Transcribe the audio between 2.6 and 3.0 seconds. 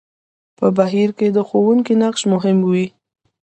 وي.